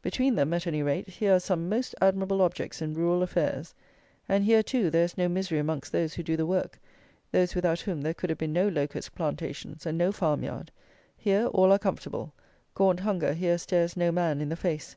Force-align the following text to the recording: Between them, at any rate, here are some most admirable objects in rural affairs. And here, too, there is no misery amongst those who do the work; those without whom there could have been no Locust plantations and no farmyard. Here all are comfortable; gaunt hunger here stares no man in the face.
Between 0.00 0.36
them, 0.36 0.54
at 0.54 0.68
any 0.68 0.80
rate, 0.80 1.08
here 1.08 1.34
are 1.34 1.40
some 1.40 1.68
most 1.68 1.92
admirable 2.00 2.40
objects 2.40 2.80
in 2.80 2.94
rural 2.94 3.20
affairs. 3.20 3.74
And 4.28 4.44
here, 4.44 4.62
too, 4.62 4.90
there 4.90 5.02
is 5.02 5.18
no 5.18 5.28
misery 5.28 5.58
amongst 5.58 5.90
those 5.90 6.14
who 6.14 6.22
do 6.22 6.36
the 6.36 6.46
work; 6.46 6.78
those 7.32 7.56
without 7.56 7.80
whom 7.80 8.00
there 8.02 8.14
could 8.14 8.30
have 8.30 8.38
been 8.38 8.52
no 8.52 8.68
Locust 8.68 9.16
plantations 9.16 9.84
and 9.84 9.98
no 9.98 10.12
farmyard. 10.12 10.70
Here 11.16 11.46
all 11.46 11.72
are 11.72 11.80
comfortable; 11.80 12.32
gaunt 12.76 13.00
hunger 13.00 13.32
here 13.32 13.58
stares 13.58 13.96
no 13.96 14.12
man 14.12 14.40
in 14.40 14.50
the 14.50 14.54
face. 14.56 14.94